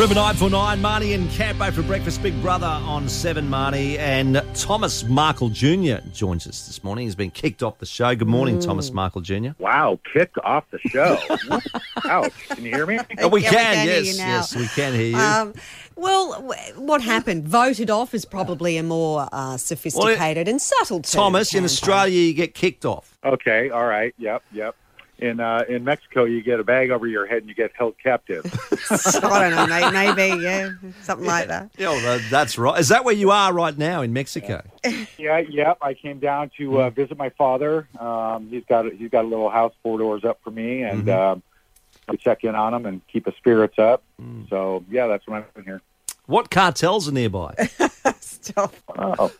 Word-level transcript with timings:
River 0.00 0.14
949, 0.14 0.80
Marnie 0.80 1.14
and 1.14 1.30
Campo 1.32 1.70
for 1.70 1.82
breakfast. 1.82 2.22
Big 2.22 2.40
brother 2.40 2.64
on 2.64 3.06
7 3.06 3.46
Marnie. 3.46 3.98
And 3.98 4.42
Thomas 4.54 5.04
Markle 5.04 5.50
Jr. 5.50 5.96
joins 6.10 6.46
us 6.46 6.66
this 6.66 6.82
morning. 6.82 7.04
He's 7.04 7.14
been 7.14 7.30
kicked 7.30 7.62
off 7.62 7.76
the 7.80 7.84
show. 7.84 8.14
Good 8.14 8.26
morning, 8.26 8.56
Mm. 8.56 8.64
Thomas 8.64 8.92
Markle 8.92 9.20
Jr. 9.20 9.50
Wow, 9.58 10.00
kicked 10.10 10.38
off 10.38 10.64
the 10.70 10.78
show. 10.78 11.18
Ouch. 12.06 12.32
Can 12.48 12.64
you 12.64 12.70
hear 12.74 12.86
me? 12.86 12.98
Oh, 13.18 13.28
we 13.28 13.42
Yeah, 13.42 13.50
we 13.50 13.56
can, 13.56 13.74
can 13.74 13.86
hear 13.88 13.96
yes, 14.00 14.06
you 14.06 14.18
now. 14.22 14.26
yes, 14.36 14.56
we 14.56 14.66
can 14.68 14.94
hear 14.94 15.02
you. 15.02 15.16
Um, 15.18 15.52
well, 15.96 16.50
what 16.76 17.02
happened? 17.02 17.46
Voted 17.46 17.90
off 17.90 18.14
is 18.14 18.24
probably 18.24 18.78
a 18.78 18.82
more 18.82 19.28
uh, 19.32 19.58
sophisticated 19.58 20.48
and 20.48 20.62
subtle 20.62 21.02
term. 21.02 21.20
Thomas, 21.24 21.54
in 21.54 21.62
Australia, 21.64 22.18
you 22.18 22.32
get 22.32 22.54
kicked 22.54 22.86
off. 22.86 23.18
Okay, 23.22 23.68
all 23.68 23.84
right. 23.84 24.14
Yep, 24.16 24.44
yep. 24.50 24.74
In 25.20 25.38
uh, 25.38 25.64
in 25.68 25.84
Mexico, 25.84 26.24
you 26.24 26.42
get 26.42 26.60
a 26.60 26.64
bag 26.64 26.90
over 26.90 27.06
your 27.06 27.26
head 27.26 27.38
and 27.38 27.48
you 27.48 27.54
get 27.54 27.72
held 27.74 27.94
captive. 28.02 28.42
I 28.90 29.50
don't 29.50 29.54
know, 29.54 29.66
mate. 29.66 30.14
Maybe, 30.16 30.42
yeah, 30.42 30.70
something 31.02 31.26
like 31.26 31.48
that. 31.48 31.70
Yeah, 31.76 31.90
well, 31.90 32.20
that's 32.30 32.56
right. 32.56 32.80
Is 32.80 32.88
that 32.88 33.04
where 33.04 33.14
you 33.14 33.30
are 33.30 33.52
right 33.52 33.76
now 33.76 34.00
in 34.00 34.14
Mexico? 34.14 34.62
yeah, 35.18 35.38
yep. 35.38 35.76
I 35.82 35.92
came 35.92 36.20
down 36.20 36.50
to 36.56 36.82
uh, 36.82 36.90
visit 36.90 37.18
my 37.18 37.28
father. 37.30 37.86
Um, 37.98 38.48
he's 38.48 38.64
got 38.66 38.86
a, 38.86 38.90
he's 38.90 39.10
got 39.10 39.26
a 39.26 39.28
little 39.28 39.50
house 39.50 39.74
four 39.82 39.98
doors 39.98 40.24
up 40.24 40.40
for 40.42 40.50
me, 40.50 40.82
and 40.82 41.10
um, 41.10 41.42
I 42.08 42.16
check 42.16 42.42
in 42.44 42.54
on 42.54 42.72
him 42.72 42.86
and 42.86 43.06
keep 43.08 43.26
his 43.26 43.34
spirits 43.36 43.78
up. 43.78 44.02
So 44.48 44.84
yeah, 44.90 45.06
that's 45.06 45.26
what 45.26 45.36
I'm 45.36 45.44
doing 45.54 45.66
here. 45.66 45.82
What 46.26 46.50
cartels 46.50 47.08
are 47.08 47.12
nearby? 47.12 47.54
Stop. 48.20 48.74
Oh, 48.96 49.30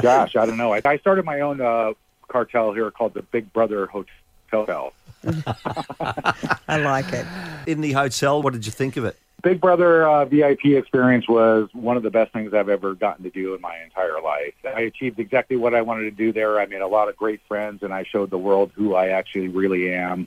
gosh, 0.00 0.34
I 0.34 0.46
don't 0.46 0.56
know. 0.56 0.72
I, 0.72 0.80
I 0.84 0.98
started 0.98 1.24
my 1.24 1.40
own 1.40 1.60
uh, 1.60 1.92
cartel 2.26 2.72
here 2.72 2.90
called 2.90 3.14
the 3.14 3.22
Big 3.22 3.52
Brother 3.52 3.86
Hotel. 3.86 4.92
I 6.68 6.78
like 6.78 7.12
it. 7.12 7.26
in 7.66 7.80
the 7.80 7.92
hotel, 7.92 8.42
what 8.42 8.52
did 8.52 8.66
you 8.66 8.72
think 8.72 8.96
of 8.96 9.04
it? 9.04 9.16
Big 9.42 9.60
Brother 9.60 10.06
uh, 10.08 10.24
VIP 10.24 10.66
experience 10.66 11.28
was 11.28 11.68
one 11.72 11.96
of 11.96 12.02
the 12.02 12.10
best 12.10 12.32
things 12.32 12.52
I've 12.52 12.68
ever 12.68 12.94
gotten 12.94 13.22
to 13.22 13.30
do 13.30 13.54
in 13.54 13.60
my 13.60 13.78
entire 13.84 14.20
life. 14.20 14.54
I 14.64 14.80
achieved 14.80 15.20
exactly 15.20 15.56
what 15.56 15.74
I 15.74 15.82
wanted 15.82 16.04
to 16.04 16.10
do 16.10 16.32
there. 16.32 16.58
I 16.58 16.66
made 16.66 16.80
a 16.80 16.88
lot 16.88 17.08
of 17.08 17.16
great 17.16 17.40
friends, 17.46 17.84
and 17.84 17.94
I 17.94 18.02
showed 18.02 18.30
the 18.30 18.38
world 18.38 18.72
who 18.74 18.94
I 18.94 19.08
actually 19.08 19.48
really 19.48 19.94
am. 19.94 20.26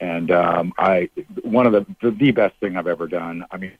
And 0.00 0.30
um, 0.30 0.72
I, 0.78 1.10
one 1.42 1.66
of 1.66 1.72
the, 1.72 1.86
the 2.00 2.10
the 2.12 2.30
best 2.30 2.56
thing 2.60 2.76
I've 2.76 2.86
ever 2.86 3.08
done. 3.08 3.44
I 3.50 3.56
mean, 3.56 3.72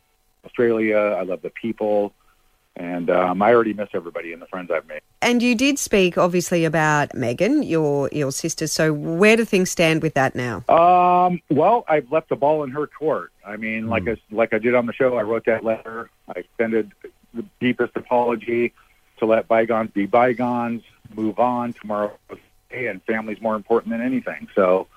Australia. 0.44 0.96
I 0.96 1.22
love 1.22 1.42
the 1.42 1.50
people, 1.50 2.12
and 2.77 3.11
um, 3.11 3.42
I 3.42 3.55
already 3.55 3.74
miss 3.74 3.89
everybody 3.94 4.33
and 4.33 4.42
the 4.42 4.46
friends 4.46 4.70
I've 4.72 4.89
made. 4.89 5.02
And 5.25 5.42
you 5.42 5.55
did 5.55 5.78
speak, 5.78 6.19
obviously, 6.19 6.67
about 6.67 7.08
Meghan, 7.11 7.67
your 7.67 8.11
your 8.12 8.30
sister. 8.30 8.67
So 8.67 8.92
where 8.92 9.39
do 9.39 9.47
things 9.47 9.70
stand 9.70 10.03
with 10.03 10.12
that 10.14 10.34
now? 10.34 10.56
Um, 10.69 11.41
well, 11.48 11.86
I've 11.89 12.12
left 12.12 12.28
the 12.28 12.36
ball 12.36 12.62
in 12.62 12.70
her 12.72 12.86
court. 12.86 13.33
I 13.45 13.56
mean, 13.56 13.89
like 13.89 14.06
I, 14.06 14.19
like 14.30 14.52
I 14.52 14.58
did 14.58 14.75
on 14.75 14.84
the 14.84 14.92
show, 14.92 15.17
I 15.17 15.22
wrote 15.22 15.47
that 15.47 15.64
letter. 15.64 16.11
I 16.28 16.41
extended 16.41 16.92
the 17.33 17.42
deepest 17.58 17.97
apology 17.97 18.75
to 19.17 19.25
let 19.25 19.48
bygones 19.48 19.92
be 19.92 20.05
bygones, 20.05 20.83
move 21.14 21.39
on. 21.39 21.72
Tomorrow, 21.72 22.19
and 22.70 23.02
family's 23.05 23.41
more 23.41 23.56
important 23.56 23.92
than 23.92 24.02
anything. 24.02 24.48
So, 24.55 24.89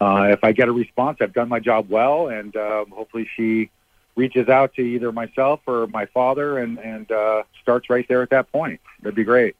uh, 0.00 0.30
if 0.32 0.42
I 0.42 0.50
get 0.50 0.66
a 0.66 0.72
response, 0.72 1.18
I've 1.20 1.32
done 1.32 1.48
my 1.48 1.60
job 1.60 1.88
well, 1.88 2.26
and 2.26 2.56
um, 2.56 2.86
hopefully 2.90 3.30
she 3.36 3.70
reaches 4.16 4.48
out 4.48 4.74
to 4.74 4.82
either 4.82 5.12
myself 5.12 5.60
or 5.66 5.86
my 5.88 6.06
father 6.06 6.58
and 6.58 6.78
and 6.78 7.10
uh, 7.10 7.42
starts 7.62 7.90
right 7.90 8.06
there 8.08 8.22
at 8.22 8.30
that 8.30 8.50
point. 8.52 8.80
That'd 9.02 9.16
be 9.16 9.24
great. 9.24 9.56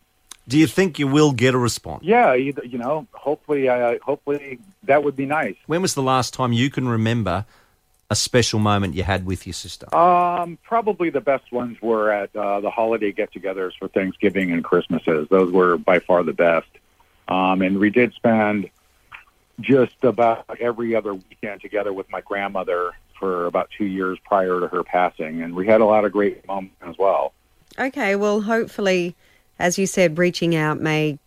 Do 0.47 0.59
you 0.59 0.67
think 0.67 0.99
you 0.99 1.09
will 1.09 1.33
get 1.33 1.55
a 1.55 1.59
response? 1.59 2.05
Yeah, 2.05 2.35
either, 2.35 2.63
you 2.65 2.77
know, 2.77 3.07
hopefully, 3.13 3.67
uh, 3.67 3.99
hopefully 4.03 4.59
that 4.83 5.03
would 5.03 5.17
be 5.17 5.25
nice. 5.25 5.57
When 5.67 5.81
was 5.81 5.95
the 5.95 6.03
last 6.03 6.35
time 6.35 6.53
you 6.53 6.69
can 6.69 6.87
remember 6.87 7.47
a 8.11 8.15
special 8.15 8.59
moment 8.59 8.95
you 8.95 9.05
had 9.05 9.25
with 9.25 9.47
your 9.47 9.55
sister? 9.55 9.93
Um, 9.97 10.59
probably 10.63 11.09
the 11.09 11.23
best 11.23 11.51
ones 11.51 11.81
were 11.81 12.13
at 12.13 12.37
uh, 12.37 12.61
the 12.61 12.71
holiday 12.71 13.11
get-togethers 13.11 13.73
for 13.79 13.89
Thanksgiving 13.89 14.53
and 14.53 14.63
Christmases. 14.63 15.29
Those 15.31 15.51
were 15.51 15.79
by 15.79 16.01
far 16.01 16.23
the 16.23 16.35
best. 16.35 16.69
Um, 17.27 17.63
and 17.63 17.79
we 17.79 17.89
did 17.89 18.13
spend 18.13 18.69
just 19.61 19.97
about 20.03 20.45
every 20.61 20.95
other 20.95 21.15
weekend 21.15 21.63
together 21.63 21.95
with 21.95 22.11
my 22.11 22.21
grandmother 22.21 22.93
for 23.19 23.47
about 23.47 23.69
two 23.77 23.85
years 23.87 24.19
prior 24.25 24.61
to 24.61 24.69
her 24.69 24.83
passing, 24.85 25.43
and 25.43 25.55
we 25.55 25.67
had 25.67 25.81
a 25.81 25.85
lot 25.85 26.05
of 26.05 26.13
great 26.13 26.47
moments 26.47 26.77
as 26.83 26.97
well. 26.99 27.33
Okay, 27.79 28.17
well, 28.17 28.41
hopefully, 28.43 29.15
as 29.59 29.79
you 29.79 29.87
said, 29.87 30.19
reaching 30.19 30.55
out 30.55 30.81
may, 30.81 31.19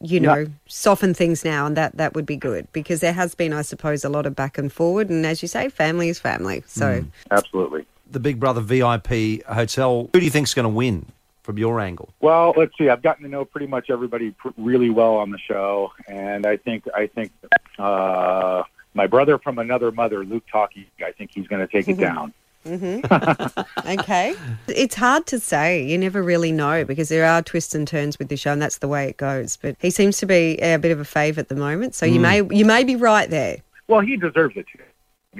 you 0.00 0.20
know, 0.20 0.34
Yeah. 0.36 0.44
soften 0.66 1.14
things 1.14 1.44
now, 1.44 1.66
and 1.66 1.76
that 1.76 1.96
that 1.96 2.14
would 2.14 2.26
be 2.26 2.36
good 2.36 2.68
because 2.72 3.00
there 3.00 3.12
has 3.12 3.34
been, 3.34 3.52
I 3.52 3.62
suppose, 3.62 4.04
a 4.04 4.08
lot 4.08 4.26
of 4.26 4.36
back 4.36 4.58
and 4.58 4.72
forward, 4.72 5.10
and 5.10 5.26
as 5.26 5.42
you 5.42 5.48
say, 5.48 5.68
family 5.68 6.08
is 6.08 6.18
family. 6.18 6.62
So 6.66 7.04
Absolutely. 7.30 7.84
The 8.10 8.20
Big 8.20 8.40
Brother 8.40 8.60
VIP 8.60 9.42
hotel. 9.46 10.08
Who 10.12 10.20
do 10.20 10.24
you 10.24 10.30
think's 10.30 10.54
going 10.54 10.64
to 10.64 10.70
win 10.70 11.04
from 11.42 11.58
your 11.58 11.78
angle? 11.80 12.08
Well, 12.20 12.54
let's 12.56 12.72
see. 12.78 12.88
I've 12.88 13.02
gotten 13.02 13.22
to 13.24 13.28
know 13.28 13.44
pretty 13.44 13.66
much 13.66 13.90
everybody 13.90 14.30
pr- 14.30 14.48
really 14.56 14.88
well 14.90 15.16
on 15.16 15.30
the 15.30 15.38
show, 15.38 15.92
and 16.06 16.46
I 16.46 16.56
think 16.56 16.84
I 16.94 17.06
think 17.08 17.32
uh, 17.78 18.62
my 18.98 19.06
brother 19.06 19.38
from 19.38 19.58
another 19.58 19.92
mother, 19.92 20.24
Luke 20.24 20.42
Toki, 20.52 20.90
I 21.02 21.12
think 21.12 21.30
he's 21.32 21.46
going 21.46 21.66
to 21.66 21.72
take 21.72 21.88
it 21.88 21.92
mm-hmm. 21.92 22.02
down. 22.02 22.34
Mm-hmm. 22.66 23.88
okay, 24.00 24.34
it's 24.66 24.96
hard 24.96 25.24
to 25.26 25.38
say. 25.38 25.82
You 25.84 25.96
never 25.96 26.20
really 26.20 26.50
know 26.50 26.84
because 26.84 27.08
there 27.08 27.24
are 27.24 27.40
twists 27.40 27.76
and 27.76 27.86
turns 27.86 28.18
with 28.18 28.28
the 28.28 28.36
show, 28.36 28.52
and 28.52 28.60
that's 28.60 28.78
the 28.78 28.88
way 28.88 29.08
it 29.08 29.16
goes. 29.16 29.56
But 29.56 29.76
he 29.80 29.90
seems 29.90 30.18
to 30.18 30.26
be 30.26 30.60
uh, 30.60 30.74
a 30.74 30.78
bit 30.78 30.90
of 30.90 30.98
a 30.98 31.04
fave 31.04 31.38
at 31.38 31.48
the 31.48 31.54
moment, 31.54 31.94
so 31.94 32.04
you 32.04 32.18
mm. 32.18 32.48
may 32.50 32.56
you 32.56 32.64
may 32.64 32.82
be 32.82 32.96
right 32.96 33.30
there. 33.30 33.58
Well, 33.86 34.00
he 34.00 34.16
deserves 34.16 34.56
it 34.56 34.66
too. 34.66 34.82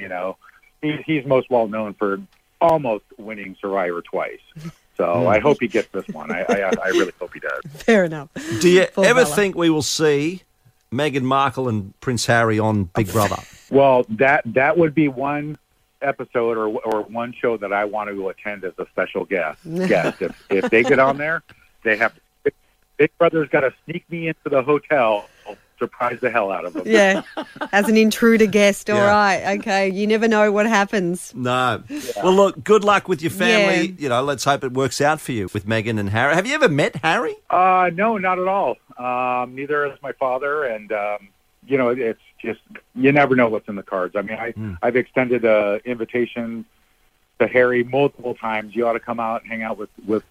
You 0.00 0.08
know, 0.08 0.36
he's 0.80 1.00
he's 1.04 1.26
most 1.26 1.50
well 1.50 1.66
known 1.66 1.94
for 1.94 2.20
almost 2.60 3.04
winning 3.18 3.56
Survivor 3.60 4.00
twice. 4.00 4.40
So 4.96 5.28
I 5.28 5.38
hope 5.38 5.58
he 5.60 5.68
gets 5.68 5.86
this 5.92 6.08
one. 6.08 6.32
I, 6.32 6.44
I 6.48 6.72
I 6.86 6.88
really 6.88 7.12
hope 7.20 7.32
he 7.32 7.38
does. 7.38 7.60
Fair 7.84 8.02
enough. 8.02 8.30
Do 8.60 8.68
you 8.68 8.84
Full 8.86 9.04
ever 9.04 9.22
colour. 9.22 9.36
think 9.36 9.54
we 9.54 9.70
will 9.70 9.80
see 9.80 10.42
Meghan 10.92 11.22
Markle 11.22 11.68
and 11.68 11.98
Prince 12.00 12.26
Harry 12.26 12.58
on 12.58 12.84
Big 12.84 13.12
Brother? 13.12 13.42
Well, 13.70 14.06
that 14.10 14.42
that 14.46 14.78
would 14.78 14.94
be 14.94 15.08
one 15.08 15.58
episode 16.00 16.56
or 16.56 16.68
or 16.68 17.02
one 17.02 17.32
show 17.32 17.56
that 17.56 17.72
I 17.72 17.84
want 17.84 18.10
to 18.10 18.28
attend 18.28 18.64
as 18.64 18.72
a 18.78 18.86
special 18.86 19.24
guest. 19.24 19.60
guest. 19.64 20.22
If 20.22 20.46
if 20.50 20.70
they 20.70 20.82
get 20.82 20.98
on 20.98 21.18
there, 21.18 21.42
they 21.84 21.96
have 21.96 22.18
Big 22.96 23.10
Brother's 23.18 23.48
got 23.48 23.60
to 23.60 23.72
sneak 23.84 24.10
me 24.10 24.28
into 24.28 24.48
the 24.50 24.62
hotel, 24.62 25.28
surprise 25.78 26.18
the 26.20 26.30
hell 26.30 26.50
out 26.50 26.64
of 26.64 26.72
them. 26.72 26.82
Yeah, 26.86 27.22
as 27.72 27.88
an 27.88 27.96
intruder 27.96 28.46
guest. 28.46 28.90
All 28.90 28.96
Yeah. 28.96 29.10
right, 29.10 29.58
okay. 29.60 29.88
You 29.88 30.06
never 30.06 30.28
know 30.28 30.50
what 30.52 30.66
happens. 30.66 31.32
No. 31.34 31.82
Well, 32.22 32.32
look, 32.34 32.62
good 32.64 32.84
luck 32.84 33.08
with 33.08 33.22
your 33.22 33.30
family. 33.30 33.88
Yeah. 33.88 33.94
You 33.98 34.08
know, 34.08 34.22
let's 34.22 34.44
hope 34.44 34.64
it 34.64 34.72
works 34.72 35.00
out 35.00 35.20
for 35.20 35.32
you 35.32 35.48
with 35.54 35.66
Meghan 35.66 35.98
and 35.98 36.10
Harry. 36.10 36.34
Have 36.34 36.46
you 36.46 36.54
ever 36.54 36.68
met 36.68 36.96
Harry? 36.96 37.34
Uh, 37.50 37.90
no, 37.94 38.18
not 38.18 38.38
at 38.38 38.48
all. 38.48 38.76
Um, 38.98 39.54
neither 39.54 39.88
has 39.88 39.98
my 40.02 40.12
father, 40.12 40.64
and 40.64 40.90
um, 40.92 41.28
you 41.66 41.78
know, 41.78 41.88
it's 41.90 42.20
just 42.42 42.60
you 42.94 43.12
never 43.12 43.34
know 43.36 43.48
what's 43.48 43.68
in 43.68 43.76
the 43.76 43.82
cards. 43.82 44.16
I 44.16 44.22
mean, 44.22 44.38
I 44.38 44.54
I've 44.82 44.96
extended 44.96 45.44
a 45.44 45.80
invitation 45.84 46.64
to 47.38 47.46
Harry 47.46 47.84
multiple 47.84 48.34
times. 48.34 48.74
You 48.74 48.86
ought 48.88 48.94
to 48.94 49.00
come 49.00 49.20
out 49.20 49.42
and 49.42 49.50
hang 49.50 49.62
out 49.62 49.78
with 49.78 49.90
with 50.06 50.24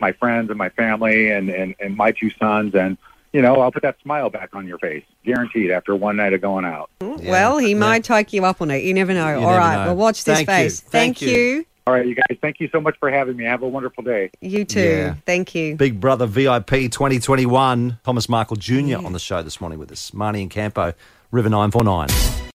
my 0.00 0.12
friends 0.12 0.48
and 0.50 0.58
my 0.58 0.68
family 0.70 1.30
and 1.30 1.48
and 1.50 1.74
and 1.78 1.96
my 1.96 2.10
two 2.12 2.30
sons, 2.30 2.74
and 2.74 2.96
you 3.32 3.42
know, 3.42 3.60
I'll 3.60 3.72
put 3.72 3.82
that 3.82 3.96
smile 4.02 4.30
back 4.30 4.54
on 4.54 4.66
your 4.66 4.78
face, 4.78 5.04
guaranteed. 5.24 5.70
After 5.70 5.94
one 5.94 6.16
night 6.16 6.32
of 6.32 6.40
going 6.40 6.64
out. 6.64 6.90
Hmm. 7.00 7.26
Well, 7.26 7.58
he 7.58 7.74
might 7.74 8.04
take 8.04 8.32
you 8.32 8.44
up 8.44 8.60
on 8.62 8.70
it. 8.70 8.82
You 8.84 8.94
never 8.94 9.12
know. 9.12 9.28
You 9.28 9.34
All 9.44 9.50
never 9.50 9.58
right, 9.58 9.76
know. 9.76 9.86
well, 9.86 9.96
watch 9.96 10.24
this 10.24 10.38
Thank 10.38 10.48
you. 10.48 10.70
space. 10.70 10.80
Thank 10.80 11.18
Thank, 11.18 11.22
you. 11.22 11.30
you. 11.30 11.64
All 11.86 11.94
right, 11.94 12.06
you 12.06 12.14
guys. 12.14 12.36
Thank 12.42 12.60
you 12.60 12.68
so 12.70 12.80
much 12.80 12.96
for 13.00 13.10
having 13.10 13.36
me. 13.36 13.44
Have 13.44 13.62
a 13.62 13.68
wonderful 13.68 14.04
day. 14.04 14.30
You 14.42 14.64
too. 14.66 14.80
Yeah. 14.80 15.14
Thank 15.24 15.54
you. 15.54 15.74
Big 15.74 15.98
Brother 16.00 16.26
VIP 16.26 16.66
2021. 16.68 17.98
Thomas 18.04 18.28
Markle 18.28 18.56
Jr. 18.56 18.98
on 18.98 19.12
the 19.14 19.18
show 19.18 19.42
this 19.42 19.58
morning 19.60 19.78
with 19.78 19.90
us. 19.90 20.10
Marnie 20.10 20.42
and 20.42 20.50
Campo, 20.50 20.92
River 21.30 21.48
949. 21.48 22.38